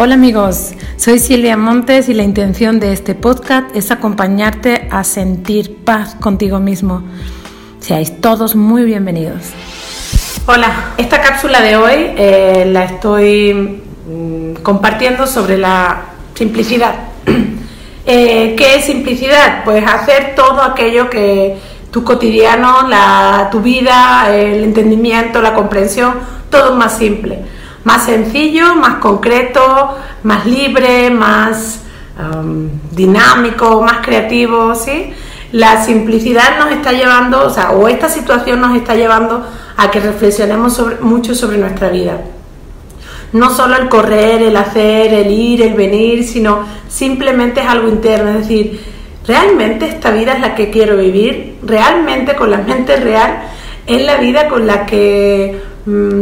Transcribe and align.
Hola 0.00 0.14
amigos, 0.14 0.74
soy 0.96 1.18
Silvia 1.18 1.56
Montes 1.56 2.08
y 2.08 2.14
la 2.14 2.22
intención 2.22 2.78
de 2.78 2.92
este 2.92 3.16
podcast 3.16 3.74
es 3.74 3.90
acompañarte 3.90 4.86
a 4.92 5.02
sentir 5.02 5.78
paz 5.84 6.14
contigo 6.14 6.60
mismo. 6.60 7.02
Seáis 7.80 8.20
todos 8.20 8.54
muy 8.54 8.84
bienvenidos. 8.84 9.50
Hola, 10.46 10.94
esta 10.98 11.20
cápsula 11.20 11.60
de 11.62 11.76
hoy 11.76 12.12
eh, 12.16 12.70
la 12.70 12.84
estoy 12.84 13.82
mm, 14.06 14.62
compartiendo 14.62 15.26
sobre 15.26 15.58
la 15.58 16.02
simplicidad. 16.32 16.94
Eh, 18.10 18.54
¿Qué 18.56 18.76
es 18.76 18.86
simplicidad? 18.86 19.64
Pues 19.66 19.84
hacer 19.86 20.34
todo 20.34 20.62
aquello 20.62 21.10
que 21.10 21.58
tu 21.90 22.04
cotidiano, 22.04 22.88
la, 22.88 23.50
tu 23.52 23.60
vida, 23.60 24.34
el 24.34 24.64
entendimiento, 24.64 25.42
la 25.42 25.52
comprensión, 25.52 26.14
todo 26.48 26.74
más 26.74 26.96
simple 26.96 27.40
más 27.88 28.04
sencillo, 28.04 28.74
más 28.74 28.96
concreto, 28.96 29.96
más 30.22 30.44
libre, 30.44 31.08
más 31.08 31.80
um, 32.20 32.68
dinámico, 32.90 33.80
más 33.80 34.04
creativo, 34.04 34.74
¿sí? 34.74 35.10
La 35.52 35.82
simplicidad 35.82 36.58
nos 36.58 36.70
está 36.70 36.92
llevando, 36.92 37.46
o 37.46 37.48
sea, 37.48 37.70
o 37.70 37.88
esta 37.88 38.10
situación 38.10 38.60
nos 38.60 38.76
está 38.76 38.94
llevando 38.94 39.42
a 39.78 39.90
que 39.90 40.00
reflexionemos 40.00 40.78
mucho 41.00 41.34
sobre 41.34 41.56
nuestra 41.56 41.88
vida. 41.88 42.20
No 43.32 43.48
solo 43.48 43.76
el 43.76 43.88
correr, 43.88 44.42
el 44.42 44.56
hacer, 44.58 45.14
el 45.14 45.30
ir, 45.30 45.62
el 45.62 45.72
venir, 45.72 46.24
sino 46.24 46.64
simplemente 46.88 47.62
es 47.62 47.68
algo 47.68 47.88
interno, 47.88 48.32
es 48.32 48.40
decir, 48.40 48.82
¿realmente 49.26 49.88
esta 49.88 50.10
vida 50.10 50.34
es 50.34 50.40
la 50.40 50.54
que 50.54 50.68
quiero 50.68 50.98
vivir? 50.98 51.56
¿Realmente 51.62 52.36
con 52.36 52.50
la 52.50 52.58
mente 52.58 52.96
real 52.96 53.44
es 53.86 54.02
la 54.04 54.16
vida 54.16 54.48
con 54.48 54.66
la 54.66 54.84
que 54.84 55.67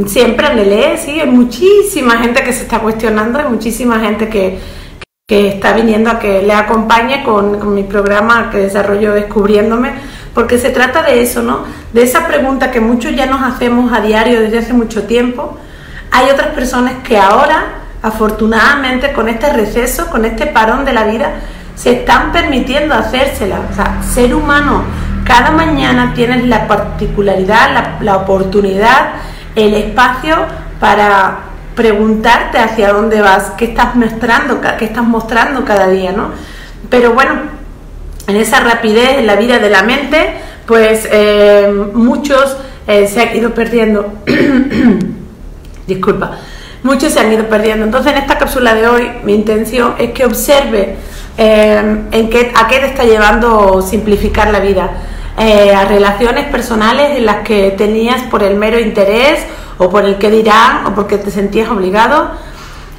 siempre 0.06 0.54
le 0.54 0.64
lee, 0.66 0.98
sí, 0.98 1.20
hay 1.20 1.28
muchísima 1.28 2.18
gente 2.18 2.42
que 2.42 2.52
se 2.52 2.62
está 2.62 2.80
cuestionando, 2.80 3.38
hay 3.38 3.46
muchísima 3.48 3.98
gente 4.00 4.28
que, 4.28 4.76
está 5.28 5.72
viniendo 5.72 6.08
a 6.08 6.20
que 6.20 6.42
le 6.42 6.52
acompañe 6.52 7.24
con, 7.24 7.74
mi 7.74 7.82
programa 7.82 8.48
que 8.50 8.58
desarrollo 8.58 9.12
Descubriéndome, 9.12 9.92
porque 10.34 10.58
se 10.58 10.70
trata 10.70 11.02
de 11.02 11.22
eso, 11.22 11.42
¿no? 11.42 11.64
De 11.92 12.02
esa 12.02 12.28
pregunta 12.28 12.70
que 12.70 12.80
muchos 12.80 13.16
ya 13.16 13.26
nos 13.26 13.42
hacemos 13.42 13.92
a 13.92 14.00
diario 14.00 14.40
desde 14.40 14.58
hace 14.58 14.72
mucho 14.72 15.04
tiempo. 15.04 15.58
Hay 16.12 16.30
otras 16.30 16.48
personas 16.48 17.02
que 17.02 17.18
ahora, 17.18 17.64
afortunadamente, 18.02 19.12
con 19.14 19.28
este 19.28 19.52
receso, 19.52 20.06
con 20.08 20.24
este 20.24 20.46
parón 20.46 20.84
de 20.84 20.92
la 20.92 21.04
vida, 21.04 21.40
se 21.74 21.92
están 21.92 22.30
permitiendo 22.30 22.94
hacérsela. 22.94 23.62
O 23.68 23.74
sea, 23.74 24.02
ser 24.02 24.34
humano, 24.34 24.84
cada 25.24 25.50
mañana 25.50 26.12
tienes 26.14 26.44
la 26.44 26.68
particularidad, 26.68 27.72
la, 27.72 27.98
la 28.00 28.16
oportunidad 28.18 29.14
el 29.56 29.74
espacio 29.74 30.36
para 30.78 31.38
preguntarte 31.74 32.58
hacia 32.58 32.92
dónde 32.92 33.20
vas, 33.20 33.52
qué 33.58 33.66
estás 33.66 33.96
mostrando, 33.96 34.60
qué 34.78 34.84
estás 34.84 35.04
mostrando 35.04 35.64
cada 35.64 35.88
día, 35.88 36.12
¿no? 36.12 36.30
Pero 36.88 37.12
bueno, 37.12 37.34
en 38.26 38.36
esa 38.36 38.60
rapidez 38.60 39.18
en 39.18 39.26
la 39.26 39.36
vida 39.36 39.58
de 39.58 39.70
la 39.70 39.82
mente, 39.82 40.34
pues 40.66 41.08
eh, 41.10 41.68
muchos 41.92 42.56
eh, 42.86 43.08
se 43.08 43.20
han 43.20 43.36
ido 43.36 43.54
perdiendo. 43.54 44.12
Disculpa, 45.86 46.38
muchos 46.82 47.12
se 47.12 47.20
han 47.20 47.32
ido 47.32 47.46
perdiendo. 47.46 47.84
Entonces, 47.84 48.12
en 48.12 48.18
esta 48.18 48.38
cápsula 48.38 48.74
de 48.74 48.88
hoy, 48.88 49.10
mi 49.24 49.34
intención 49.34 49.94
es 49.98 50.12
que 50.12 50.24
observe 50.24 50.96
eh, 51.38 52.04
en 52.10 52.30
qué, 52.30 52.52
a 52.54 52.66
qué 52.68 52.78
te 52.78 52.86
está 52.86 53.04
llevando 53.04 53.82
simplificar 53.82 54.50
la 54.50 54.60
vida 54.60 54.90
eh, 55.38 55.74
a 55.74 55.84
relaciones 55.84 56.46
personales 56.46 57.18
en 57.18 57.26
las 57.26 57.38
que 57.38 57.72
tenías 57.72 58.22
por 58.30 58.42
el 58.42 58.56
mero 58.56 58.78
interés 58.78 59.44
o 59.76 59.90
por 59.90 60.04
el 60.04 60.16
que 60.16 60.30
dirán 60.30 60.86
o 60.86 60.94
porque 60.94 61.18
te 61.18 61.30
sentías 61.30 61.68
obligado, 61.68 62.30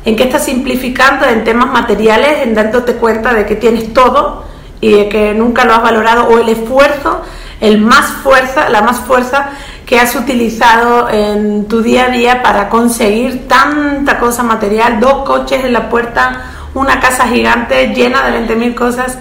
en 0.06 0.16
que 0.16 0.24
estás 0.24 0.46
simplificando 0.46 1.26
en 1.26 1.44
temas 1.44 1.68
materiales, 1.72 2.44
en 2.44 2.54
dándote 2.54 2.94
cuenta 2.94 3.34
de 3.34 3.46
que 3.46 3.56
tienes 3.56 3.92
todo 3.94 4.46
y 4.80 4.92
de 4.92 5.10
que 5.10 5.34
nunca 5.34 5.66
lo 5.66 5.74
has 5.74 5.82
valorado 5.82 6.28
o 6.28 6.38
el 6.38 6.50
esfuerzo, 6.50 7.22
el 7.60 7.80
más 7.80 8.06
fuerza, 8.24 8.70
la 8.70 8.84
más 8.84 9.00
fuerza 9.00 9.50
que 9.88 10.00
has 10.00 10.16
utilizado 10.16 11.10
en 11.10 11.68
tu 11.68 11.82
día 11.82 12.06
a 12.06 12.10
día 12.10 12.44
para 12.44 12.70
conseguir 12.70 13.48
tanta 13.48 14.20
cosa 14.20 14.44
material, 14.44 15.00
dos 15.00 15.26
coches 15.26 15.66
en 15.66 15.74
la 15.74 15.90
puerta, 15.90 16.44
una 16.76 17.00
casa 17.00 17.28
gigante 17.28 17.88
llena 17.96 18.30
de 18.30 18.48
20.000 18.48 18.76
cosas 18.76 19.18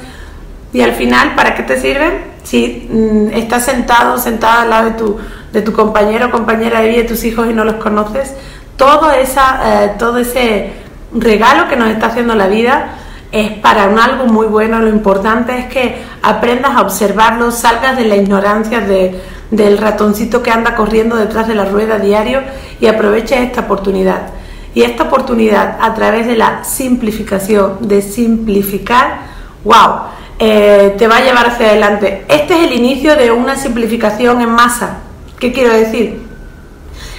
y 0.76 0.82
al 0.82 0.92
final, 0.92 1.34
¿para 1.34 1.54
qué 1.54 1.62
te 1.62 1.80
sirven? 1.80 2.36
si 2.42 2.86
mm, 2.90 3.30
estás 3.32 3.64
sentado, 3.64 4.18
sentada 4.18 4.60
al 4.60 4.70
lado 4.70 4.84
de 4.90 4.96
tu, 4.96 5.18
de 5.54 5.62
tu 5.62 5.72
compañero 5.72 6.30
compañera 6.30 6.82
de 6.82 6.88
vida, 6.90 6.98
de 6.98 7.08
tus 7.08 7.24
hijos 7.24 7.48
y 7.50 7.54
no 7.54 7.64
los 7.64 7.76
conoces, 7.76 8.34
todo, 8.76 9.10
esa, 9.10 9.84
eh, 9.84 9.92
todo 9.98 10.18
ese 10.18 10.74
regalo 11.14 11.66
que 11.66 11.76
nos 11.76 11.88
está 11.88 12.08
haciendo 12.08 12.34
la 12.34 12.46
vida 12.46 12.90
es 13.32 13.52
para 13.52 13.88
un 13.88 13.98
algo 13.98 14.26
muy 14.26 14.48
bueno. 14.48 14.80
Lo 14.80 14.88
importante 14.88 15.58
es 15.58 15.64
que 15.64 16.02
aprendas 16.22 16.76
a 16.76 16.82
observarlo, 16.82 17.52
salgas 17.52 17.96
de 17.96 18.04
la 18.04 18.16
ignorancia 18.16 18.80
de, 18.80 19.18
del 19.50 19.78
ratoncito 19.78 20.42
que 20.42 20.50
anda 20.50 20.74
corriendo 20.74 21.16
detrás 21.16 21.48
de 21.48 21.54
la 21.54 21.64
rueda 21.64 21.98
diario 21.98 22.42
y 22.80 22.86
aproveches 22.86 23.40
esta 23.40 23.62
oportunidad. 23.62 24.28
Y 24.74 24.82
esta 24.82 25.04
oportunidad 25.04 25.78
a 25.80 25.94
través 25.94 26.26
de 26.26 26.36
la 26.36 26.62
simplificación, 26.62 27.88
de 27.88 28.02
simplificar, 28.02 29.20
wow, 29.64 30.16
eh, 30.38 30.94
te 30.98 31.08
va 31.08 31.18
a 31.18 31.24
llevar 31.24 31.46
hacia 31.46 31.68
adelante. 31.68 32.24
Este 32.28 32.54
es 32.58 32.64
el 32.64 32.72
inicio 32.74 33.16
de 33.16 33.30
una 33.30 33.56
simplificación 33.56 34.42
en 34.42 34.50
masa. 34.50 34.98
¿Qué 35.38 35.52
quiero 35.52 35.72
decir? 35.72 36.22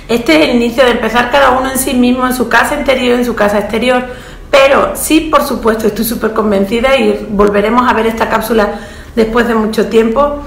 Este 0.07 0.35
es 0.35 0.50
el 0.50 0.55
inicio 0.55 0.85
de 0.85 0.91
empezar 0.91 1.31
cada 1.31 1.51
uno 1.51 1.69
en 1.72 1.79
sí 1.79 1.94
mismo, 1.94 2.28
en 2.28 2.33
su 2.33 2.47
casa 2.47 2.75
interior, 2.75 3.17
en 3.17 3.25
su 3.25 3.35
casa 3.35 3.59
exterior. 3.59 4.05
Pero 4.51 4.91
sí, 4.95 5.22
por 5.31 5.44
supuesto, 5.44 5.88
estoy 5.88 6.05
súper 6.05 6.33
convencida 6.33 6.95
y 6.95 7.28
volveremos 7.29 7.89
a 7.89 7.94
ver 7.94 8.05
esta 8.05 8.29
cápsula 8.29 8.79
después 9.16 9.47
de 9.47 9.55
mucho 9.55 9.88
tiempo. 9.88 10.44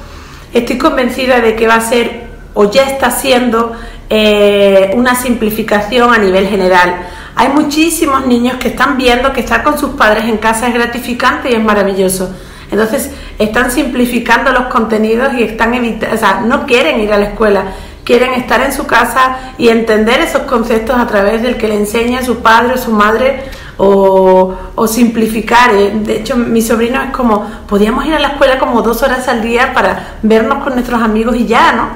Estoy 0.54 0.78
convencida 0.78 1.40
de 1.40 1.56
que 1.56 1.66
va 1.66 1.74
a 1.74 1.80
ser 1.80 2.28
o 2.54 2.70
ya 2.70 2.84
está 2.84 3.10
siendo 3.10 3.72
eh, 4.08 4.92
una 4.94 5.14
simplificación 5.16 6.14
a 6.14 6.18
nivel 6.18 6.46
general. 6.46 6.96
Hay 7.34 7.48
muchísimos 7.48 8.26
niños 8.26 8.58
que 8.58 8.68
están 8.68 8.96
viendo 8.96 9.32
que 9.32 9.40
estar 9.40 9.62
con 9.62 9.78
sus 9.78 9.90
padres 9.90 10.24
en 10.24 10.38
casa 10.38 10.68
es 10.68 10.74
gratificante 10.74 11.50
y 11.50 11.54
es 11.54 11.62
maravilloso 11.62 12.30
entonces, 12.70 13.10
están 13.38 13.70
simplificando 13.70 14.52
los 14.52 14.64
contenidos 14.64 15.34
y 15.34 15.42
están 15.42 15.74
evitando, 15.74 16.14
o 16.14 16.18
sea, 16.18 16.40
no 16.40 16.66
quieren 16.66 17.00
ir 17.00 17.12
a 17.12 17.18
la 17.18 17.26
escuela, 17.26 17.64
quieren 18.04 18.34
estar 18.34 18.60
en 18.60 18.72
su 18.72 18.86
casa 18.86 19.54
y 19.58 19.68
entender 19.68 20.20
esos 20.20 20.42
conceptos 20.42 20.96
a 20.96 21.06
través 21.06 21.42
del 21.42 21.56
que 21.56 21.68
le 21.68 21.76
enseña 21.76 22.22
su 22.22 22.40
padre 22.40 22.74
o 22.74 22.78
su 22.78 22.92
madre 22.92 23.44
o, 23.76 24.86
simplificar. 24.86 25.74
Eh, 25.74 25.92
de 25.94 26.18
hecho, 26.18 26.36
mi 26.36 26.62
sobrino 26.62 27.02
es 27.02 27.10
como, 27.10 27.46
podíamos 27.66 28.04
ir 28.06 28.14
a 28.14 28.18
la 28.18 28.28
escuela 28.28 28.58
como 28.58 28.82
dos 28.82 29.02
horas 29.02 29.26
al 29.28 29.42
día 29.42 29.72
para 29.72 30.16
vernos 30.22 30.62
con 30.62 30.74
nuestros 30.74 31.00
amigos 31.02 31.36
y 31.36 31.46
ya, 31.46 31.72
¿no? 31.72 31.88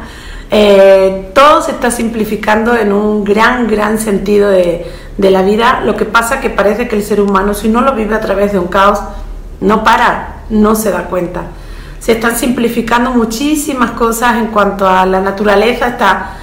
Eh, 0.50 1.30
todo 1.34 1.62
se 1.62 1.72
está 1.72 1.91
simplificando 1.91 2.76
en 2.76 2.92
un 2.92 3.24
gran, 3.24 3.66
gran 3.66 3.98
sentido 3.98 4.50
de, 4.50 4.86
de 5.18 5.30
la 5.30 5.42
vida. 5.42 5.82
Lo 5.84 5.96
que 5.96 6.04
pasa 6.04 6.41
que 6.41 6.50
parece 6.50 6.88
que 6.88 6.96
el 6.96 7.02
ser 7.02 7.20
humano, 7.20 7.54
si 7.54 7.68
no 7.68 7.80
lo 7.80 7.94
vive 7.94 8.14
a 8.14 8.20
través 8.20 8.52
de 8.52 8.58
un 8.58 8.68
caos, 8.68 9.00
no 9.60 9.82
para, 9.82 10.34
no 10.50 10.75
se 10.75 10.91
da 10.91 11.05
cuenta. 11.05 11.44
Se 11.99 12.12
están 12.12 12.37
simplificando 12.37 13.10
muchísimas 13.10 13.93
cosas 13.93 14.37
en 14.37 14.49
cuanto 14.49 14.88
a 14.88 15.06
la 15.06 15.21
naturaleza, 15.21 15.88
está 15.88 16.37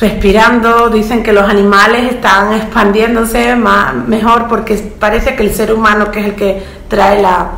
respirando, 0.00 0.90
dicen 0.90 1.22
que 1.22 1.32
los 1.32 1.48
animales 1.48 2.12
están 2.12 2.52
expandiéndose 2.52 3.56
más, 3.56 3.94
mejor 3.94 4.46
porque 4.48 4.74
parece 4.98 5.34
que 5.34 5.42
el 5.42 5.54
ser 5.54 5.72
humano, 5.72 6.10
que 6.10 6.20
es 6.20 6.26
el 6.26 6.34
que 6.34 6.62
trae 6.88 7.20
la, 7.20 7.50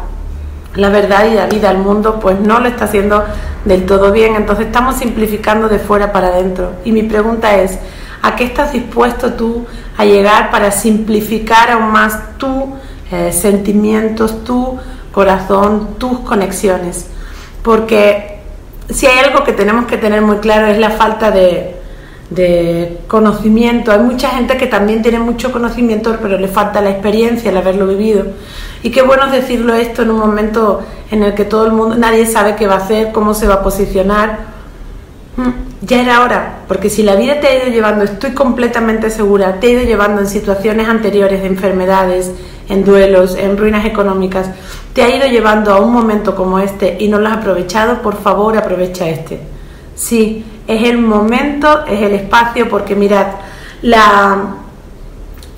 la 0.74 0.88
verdad 0.88 1.26
y 1.30 1.34
la 1.34 1.46
vida 1.46 1.70
al 1.70 1.78
mundo, 1.78 2.18
pues 2.20 2.38
no 2.40 2.60
lo 2.60 2.68
está 2.68 2.84
haciendo 2.84 3.24
del 3.64 3.84
todo 3.86 4.12
bien. 4.12 4.36
Entonces 4.36 4.66
estamos 4.66 4.96
simplificando 4.96 5.68
de 5.68 5.78
fuera 5.78 6.12
para 6.12 6.28
adentro. 6.28 6.72
Y 6.84 6.92
mi 6.92 7.02
pregunta 7.02 7.56
es, 7.56 7.78
¿a 8.22 8.36
qué 8.36 8.44
estás 8.44 8.72
dispuesto 8.72 9.34
tú 9.34 9.66
a 9.96 10.04
llegar 10.04 10.50
para 10.50 10.70
simplificar 10.70 11.70
aún 11.70 11.90
más 11.90 12.38
tus 12.38 12.64
eh, 13.10 13.32
sentimientos, 13.32 14.44
tu 14.44 14.78
corazón, 15.12 15.94
tus 15.98 16.20
conexiones. 16.20 17.06
Porque 17.62 18.38
si 18.88 19.06
hay 19.06 19.18
algo 19.18 19.44
que 19.44 19.52
tenemos 19.52 19.86
que 19.86 19.96
tener 19.96 20.22
muy 20.22 20.38
claro 20.38 20.66
es 20.66 20.78
la 20.78 20.90
falta 20.90 21.30
de, 21.30 21.76
conocimiento. 23.08 23.90
Hay 23.90 23.98
mucha 23.98 24.30
gente 24.30 24.56
que 24.56 24.68
también 24.68 25.02
tiene 25.02 25.18
mucho 25.18 25.50
conocimiento, 25.50 26.16
pero 26.22 26.38
le 26.38 26.46
falta 26.46 26.80
la 26.80 26.90
experiencia, 26.90 27.50
el 27.50 27.56
haberlo 27.56 27.88
vivido. 27.88 28.24
Y 28.84 28.90
qué 28.90 29.02
bueno 29.02 29.26
decirlo 29.26 29.74
esto 29.74 30.02
en 30.02 30.10
un 30.12 30.18
momento 30.18 30.80
en 31.10 31.24
el 31.24 31.34
que 31.34 31.44
todo 31.44 31.66
el 31.66 31.72
mundo, 31.72 31.96
nadie 31.96 32.26
sabe 32.26 32.54
qué 32.54 32.68
va 32.68 32.74
a 32.74 32.78
hacer, 32.78 33.10
cómo 33.10 33.34
se 33.34 33.48
va 33.48 33.54
a 33.54 33.62
posicionar. 33.62 34.59
Mm, 35.36 35.86
ya 35.86 36.02
era 36.02 36.22
hora, 36.22 36.58
porque 36.66 36.90
si 36.90 37.02
la 37.02 37.14
vida 37.14 37.40
te 37.40 37.46
ha 37.46 37.56
ido 37.62 37.72
llevando, 37.72 38.04
estoy 38.04 38.32
completamente 38.32 39.10
segura, 39.10 39.60
te 39.60 39.68
ha 39.68 39.70
ido 39.70 39.82
llevando 39.82 40.20
en 40.20 40.26
situaciones 40.26 40.88
anteriores 40.88 41.40
de 41.40 41.46
enfermedades, 41.46 42.32
en 42.68 42.84
duelos, 42.84 43.36
en 43.36 43.56
ruinas 43.56 43.84
económicas, 43.86 44.50
te 44.92 45.02
ha 45.02 45.14
ido 45.14 45.26
llevando 45.26 45.72
a 45.72 45.80
un 45.80 45.92
momento 45.92 46.34
como 46.34 46.58
este 46.58 46.96
y 46.98 47.08
no 47.08 47.18
lo 47.18 47.28
has 47.28 47.38
aprovechado, 47.38 48.02
por 48.02 48.20
favor 48.20 48.56
aprovecha 48.56 49.08
este. 49.08 49.40
Sí, 49.94 50.44
es 50.66 50.88
el 50.88 50.98
momento, 50.98 51.84
es 51.86 52.02
el 52.02 52.14
espacio, 52.14 52.68
porque 52.68 52.94
mirad, 52.94 53.26
la, 53.82 54.54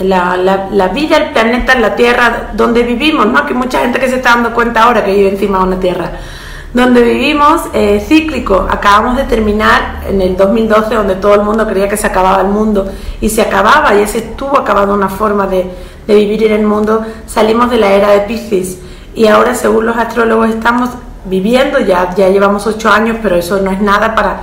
la, 0.01 0.37
la, 0.71 0.89
vida, 0.89 1.17
el 1.17 1.31
planeta, 1.33 1.75
la 1.79 1.95
Tierra 1.95 2.51
donde 2.55 2.83
vivimos, 2.83 3.27
¿no? 3.27 3.45
Que 3.47 3.55
mucha 3.55 3.81
gente 3.81 3.99
que 3.99 4.09
se 4.09 4.17
está 4.17 4.31
dando 4.31 4.53
cuenta 4.55 4.85
ahora 4.85 5.05
que 5.05 5.15
vive 5.15 5.31
encima 5.31 5.59
de 5.59 5.65
una 5.65 5.81
Tierra 5.81 6.13
donde 6.75 7.03
vivimos 7.03 7.63
eh, 7.73 8.05
cíclico. 8.07 8.67
Acabamos 8.71 9.17
de 9.17 9.25
terminar 9.25 10.03
en 10.09 10.21
el 10.23 10.37
2012, 10.37 10.95
donde 10.95 11.17
todo 11.17 11.35
el 11.35 11.43
mundo 11.43 11.67
creía 11.67 11.89
que 11.89 11.97
se 11.97 12.07
acababa 12.07 12.41
el 12.41 12.49
mundo 12.49 12.91
y 13.21 13.29
se 13.29 13.43
acababa, 13.43 13.95
y 13.95 14.03
ese 14.03 14.19
estuvo 14.19 14.59
acabando 14.59 14.95
una 14.95 15.09
forma 15.09 15.47
de, 15.47 15.71
de 16.07 16.15
vivir 16.15 16.45
en 16.45 16.53
el 16.53 16.67
mundo. 16.67 17.05
Salimos 17.27 17.71
de 17.71 17.79
la 17.79 17.93
era 17.93 18.11
de 18.11 18.21
Piscis 18.21 18.79
y 19.15 19.27
ahora, 19.27 19.55
según 19.55 19.87
los 19.87 19.97
astrólogos, 19.97 20.49
estamos 20.49 20.91
viviendo, 21.25 21.79
ya, 21.79 22.15
ya 22.15 22.29
llevamos 22.29 22.67
ocho 22.67 22.91
años, 22.91 23.19
pero 23.23 23.37
eso 23.37 23.61
no 23.61 23.71
es 23.71 23.81
nada 23.81 24.15
para 24.15 24.41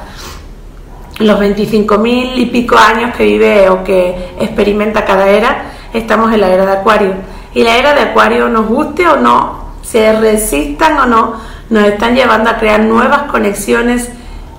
los 1.20 1.40
25 1.40 1.98
mil 1.98 2.40
y 2.40 2.46
pico 2.46 2.78
años 2.78 3.16
que 3.16 3.24
vive 3.24 3.70
o 3.70 3.84
que 3.84 4.36
experimenta 4.40 5.04
cada 5.04 5.28
era, 5.28 5.64
estamos 5.94 6.32
en 6.34 6.42
la 6.42 6.50
era 6.50 6.66
de 6.66 6.72
Acuario. 6.74 7.14
Y 7.54 7.64
la 7.64 7.78
era 7.78 7.94
de 7.94 8.02
Acuario, 8.02 8.48
nos 8.48 8.68
guste 8.68 9.08
o 9.08 9.18
no, 9.18 9.74
se 9.82 10.14
resistan 10.20 11.00
o 11.00 11.06
no, 11.08 11.34
nos 11.70 11.86
están 11.86 12.16
llevando 12.16 12.50
a 12.50 12.58
crear 12.58 12.82
nuevas 12.82 13.24
conexiones 13.24 14.10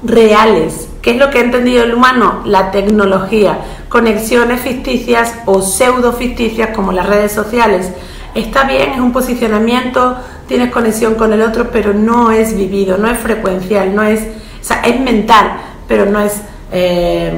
reales. 0.03 0.89
¿Qué 1.03 1.13
es 1.13 1.17
lo 1.17 1.31
que 1.31 1.39
ha 1.39 1.43
entendido 1.43 1.85
el 1.85 1.95
humano? 1.95 2.43
La 2.45 2.71
tecnología. 2.71 3.59
Conexiones 3.89 4.61
ficticias 4.61 5.35
o 5.47 5.63
pseudo 5.63 6.13
ficticias 6.13 6.71
como 6.75 6.93
las 6.93 7.07
redes 7.07 7.33
sociales. 7.33 7.91
Está 8.35 8.65
bien, 8.65 8.93
es 8.93 9.01
un 9.01 9.13
posicionamiento, 9.13 10.17
tienes 10.47 10.71
conexión 10.71 11.15
con 11.15 11.33
el 11.33 11.43
otro, 11.43 11.71
pero 11.73 11.93
no 11.93 12.31
es 12.31 12.55
vivido, 12.57 12.97
no 12.97 13.11
es 13.11 13.19
frecuencial, 13.19 13.95
no 13.95 14.03
es, 14.03 14.21
o 14.61 14.65
sea, 14.65 14.83
es 14.83 15.01
mental, 15.01 15.53
pero 15.89 16.07
no 16.07 16.21
es 16.21 16.41
eh, 16.71 17.37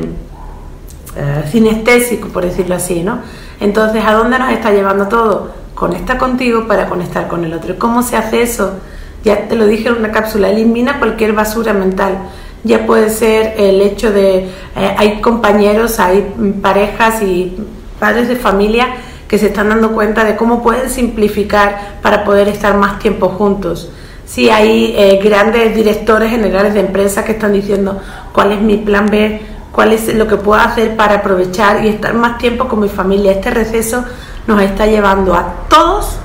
eh, 1.17 1.45
sinestésico, 1.51 2.29
por 2.29 2.45
decirlo 2.45 2.75
así, 2.75 3.03
¿no? 3.03 3.21
Entonces, 3.61 4.05
¿a 4.05 4.13
dónde 4.13 4.39
nos 4.39 4.51
está 4.51 4.71
llevando 4.71 5.09
todo? 5.09 5.53
Conecta 5.75 6.19
contigo 6.19 6.67
para 6.67 6.89
conectar 6.89 7.29
con 7.29 7.45
el 7.45 7.55
otro. 7.55 7.79
¿Cómo 7.79 8.03
se 8.03 8.17
hace 8.17 8.43
eso? 8.43 8.75
Ya 9.25 9.49
te 9.49 9.57
lo 9.57 9.67
dije 9.67 9.89
en 9.89 9.97
una 9.97 10.11
cápsula, 10.11 10.51
elimina 10.51 10.99
cualquier 10.99 11.33
basura 11.33 11.73
mental. 11.73 12.19
Ya 12.65 12.87
puede 12.87 13.11
ser 13.11 13.55
el 13.57 13.81
hecho 13.81 14.13
de, 14.13 14.39
eh, 14.77 14.95
hay 14.97 15.21
compañeros, 15.21 15.99
hay 16.01 16.33
parejas 16.61 17.23
y 17.23 17.57
padres 17.99 18.29
de 18.29 18.37
familia 18.37 18.89
que 19.29 19.39
se 19.39 19.47
están 19.47 19.69
dando 19.69 19.93
cuenta 19.93 20.25
de 20.25 20.37
cómo 20.37 20.63
pueden 20.63 20.91
simplificar 20.91 21.99
para 22.03 22.25
poder 22.25 22.49
estar 22.49 22.77
más 22.77 22.99
tiempo 22.99 23.31
juntos. 23.31 23.91
Sí, 24.27 24.51
hay 24.51 24.95
eh, 24.97 25.21
grandes 25.23 25.75
directores 25.75 26.31
generales 26.31 26.75
de 26.75 26.81
empresas 26.81 27.25
que 27.25 27.33
están 27.33 27.53
diciendo 27.53 28.01
cuál 28.33 28.53
es 28.53 28.61
mi 28.61 28.77
plan 28.77 29.07
B, 29.07 29.41
cuál 29.73 29.93
es 29.93 30.15
lo 30.15 30.27
que 30.27 30.37
puedo 30.37 30.61
hacer 30.61 30.97
para 30.97 31.17
aprovechar 31.17 31.85
y 31.85 31.89
estar 31.89 32.15
más 32.15 32.39
tiempo 32.39 32.69
con 32.69 32.81
mi 32.81 32.89
familia. 32.89 33.33
Este 33.33 33.51
receso 33.51 34.05
nos 34.47 34.63
está 34.63 34.87
llevando 34.87 35.35
a 35.35 35.67
todos 35.69 36.19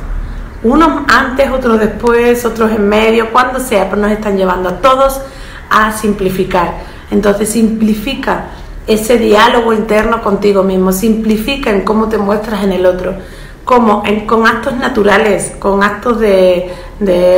unos 0.63 1.03
antes, 1.07 1.49
otros 1.51 1.79
después, 1.79 2.43
otros 2.45 2.71
en 2.71 2.87
medio, 2.87 3.31
cuando 3.31 3.59
sea, 3.59 3.89
pero 3.89 4.01
nos 4.01 4.11
están 4.11 4.37
llevando 4.37 4.69
a 4.69 4.77
todos 4.77 5.21
a 5.69 5.91
simplificar. 5.91 6.75
Entonces 7.11 7.49
simplifica 7.49 8.47
ese 8.87 9.17
diálogo 9.17 9.73
interno 9.73 10.21
contigo 10.21 10.63
mismo, 10.63 10.91
simplifica 10.91 11.69
en 11.69 11.81
cómo 11.81 12.07
te 12.07 12.17
muestras 12.17 12.63
en 12.63 12.71
el 12.71 12.85
otro, 12.85 13.13
como 13.65 14.01
en, 14.05 14.25
con 14.25 14.47
actos 14.47 14.77
naturales, 14.77 15.53
con 15.59 15.83
actos 15.83 16.19
de, 16.19 16.71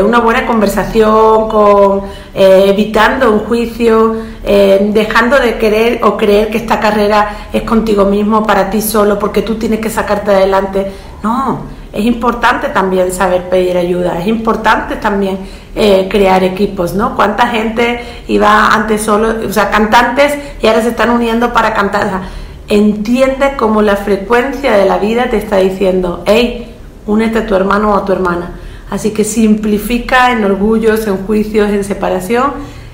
una 0.06 0.20
buena 0.20 0.46
conversación, 0.46 1.50
con 1.50 2.04
eh, 2.36 2.66
evitando 2.68 3.32
un 3.32 3.40
juicio, 3.40 4.16
eh, 4.44 4.92
dejando 4.94 5.38
de 5.40 5.58
querer 5.58 6.04
o 6.04 6.16
creer 6.16 6.52
que 6.52 6.58
esta 6.60 6.80
carrera 6.80 7.48
es 7.52 7.64
contigo 7.64 8.06
mismo, 8.06 8.46
para 8.46 8.70
ti 8.70 8.80
solo, 8.82 9.18
porque 9.18 9.42
tú 9.42 9.56
tienes 9.56 9.80
que 9.80 9.90
sacarte 9.90 10.32
adelante. 10.32 10.92
No, 11.24 11.79
es 11.92 12.06
importante 12.06 12.70
también 12.70 13.12
saber 13.12 13.50
pedir 13.50 13.78
ayuda, 13.78 14.20
es 14.20 14.28
importante 14.28 14.96
también 14.98 15.40
eh, 15.76 16.08
crear 16.10 16.44
equipos, 16.44 16.94
¿no? 16.94 17.16
¿Cuánta 17.16 17.48
gente 17.48 18.02
iba 18.28 18.74
antes 18.74 19.02
solo, 19.02 19.36
o 19.48 19.52
sea, 19.52 19.70
cantantes 19.70 20.38
y 20.62 20.68
ahora 20.68 20.82
se 20.82 20.90
están 20.90 21.10
uniendo 21.10 21.52
para 21.54 21.74
cantar? 21.74 22.22
entiende 22.70 23.56
cómo 23.58 23.82
la 23.82 23.96
frecuencia 23.98 24.78
de 24.78 24.86
la 24.86 25.00
vida 25.00 25.30
te 25.30 25.38
está 25.38 25.58
diciendo, 25.58 26.24
hey, 26.26 26.72
únete 27.08 27.40
a 27.40 27.48
tu 27.48 27.56
hermano 27.56 27.92
o 27.92 27.98
a 27.98 28.06
tu 28.06 28.14
hermana. 28.14 28.52
Así 28.92 29.12
que 29.12 29.24
simplifica 29.24 30.32
en 30.32 30.46
orgullos, 30.46 31.06
en 31.08 31.18
juicios, 31.18 31.70
en 31.70 31.84
separación, 31.84 32.54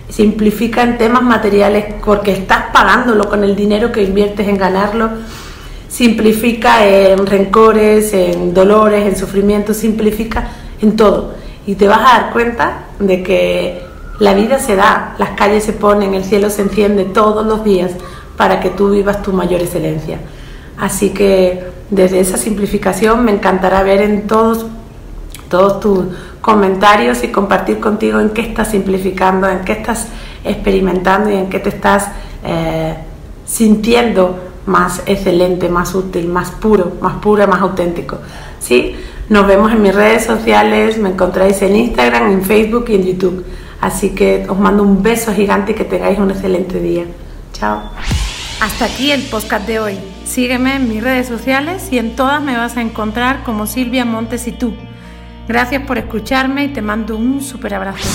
simplifica 0.10 0.82
en 0.82 0.98
temas 0.98 1.24
materiales 1.24 1.86
porque 2.04 2.32
estás 2.32 2.66
pagándolo 2.72 3.30
con 3.30 3.44
el 3.44 3.56
dinero 3.56 3.92
que 3.92 4.04
inviertes 4.04 4.48
en 4.48 4.58
ganarlo 4.58 5.10
simplifica 5.96 6.86
en 6.86 7.26
rencores, 7.26 8.14
en 8.14 8.54
dolores, 8.54 9.08
en 9.08 9.16
sufrimientos, 9.16 9.78
simplifica 9.78 10.50
en 10.82 10.98
todo. 10.98 11.36
Y 11.66 11.76
te 11.76 11.88
vas 11.88 12.00
a 12.00 12.20
dar 12.20 12.34
cuenta 12.34 12.88
de 13.00 13.24
que 13.24 13.82
la 14.20 14.34
vida 14.34 14.60
se 14.60 14.76
da, 14.76 15.16
las 15.18 15.30
calles 15.32 15.64
se 15.64 15.72
ponen, 15.72 16.14
el 16.14 16.26
cielo 16.26 16.50
se 16.50 16.64
enciende 16.64 17.06
todos 17.06 17.46
los 17.46 17.64
días 17.64 17.92
para 18.36 18.60
que 18.60 18.72
tú 18.72 18.90
vivas 18.90 19.22
tu 19.22 19.32
mayor 19.32 19.62
excelencia. 19.62 20.20
Así 20.78 21.12
que 21.12 21.64
desde 21.90 22.20
esa 22.20 22.36
simplificación 22.36 23.24
me 23.24 23.32
encantará 23.32 23.82
ver 23.82 24.02
en 24.02 24.28
todos, 24.28 24.66
todos 25.48 25.80
tus 25.80 26.06
comentarios 26.42 27.24
y 27.24 27.30
compartir 27.30 27.80
contigo 27.80 28.20
en 28.20 28.32
qué 28.32 28.42
estás 28.42 28.72
simplificando, 28.72 29.48
en 29.48 29.60
qué 29.60 29.72
estás 29.72 30.08
experimentando 30.44 31.30
y 31.30 31.36
en 31.36 31.48
qué 31.48 31.60
te 31.60 31.70
estás 31.70 32.10
eh, 32.44 32.96
sintiendo 33.46 34.55
más 34.66 35.02
excelente, 35.06 35.70
más 35.70 35.94
útil, 35.96 36.28
más 36.28 36.52
puro, 36.52 36.94
más 37.02 37.16
pura, 37.16 37.48
más 37.48 37.62
auténtico. 37.62 38.20
¿Sí? 38.60 38.96
Nos 39.30 39.48
vemos 39.48 39.72
en 39.72 39.82
mis 39.82 39.94
redes 39.94 40.26
sociales, 40.26 40.98
me 40.98 41.10
encontráis 41.10 41.62
en 41.62 41.76
Instagram, 41.76 42.32
en 42.32 42.44
Facebook 42.44 42.86
y 42.90 42.96
en 42.96 43.06
YouTube. 43.06 43.46
Así 43.82 44.12
que 44.12 44.46
os 44.48 44.58
mando 44.58 44.84
un 44.84 45.04
beso 45.04 45.34
gigante 45.34 45.74
y 45.74 45.76
que 45.76 45.84
tengáis 45.84 46.20
un 46.20 46.32
excelente 46.32 46.80
día. 46.80 47.06
Chao. 47.54 47.82
Hasta 48.62 48.86
aquí 48.86 49.12
el 49.12 49.24
podcast 49.24 49.68
de 49.68 49.80
hoy. 49.80 49.98
Sígueme 50.26 50.76
en 50.76 50.90
mis 50.90 51.04
redes 51.04 51.28
sociales 51.28 51.90
y 51.92 51.98
en 51.98 52.16
todas 52.16 52.42
me 52.42 52.58
vas 52.58 52.78
a 52.78 52.82
encontrar 52.82 53.44
como 53.44 53.68
Silvia 53.68 54.06
Montes 54.06 54.48
y 54.48 54.54
tú. 54.54 54.74
Gracias 55.48 55.84
por 55.84 55.98
escucharme 55.98 56.66
y 56.66 56.68
te 56.70 56.82
mando 56.82 57.16
un 57.16 57.42
super 57.42 57.76
abrazo. 57.76 58.10